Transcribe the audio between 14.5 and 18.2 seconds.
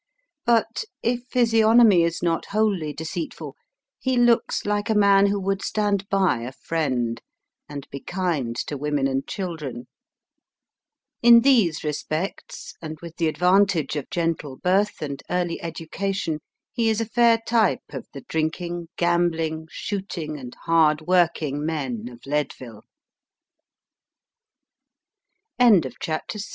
birth and early education, he is a fair type of